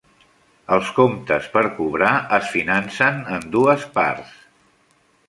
[0.77, 4.33] Els comptes per cobrar es financen en dues parts.